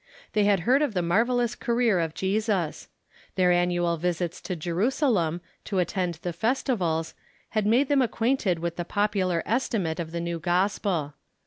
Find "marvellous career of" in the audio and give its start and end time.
1.03-2.15